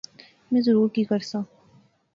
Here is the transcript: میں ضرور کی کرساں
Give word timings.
میں 0.51 0.61
ضرور 0.65 0.89
کی 0.95 1.03
کرساں 1.09 1.43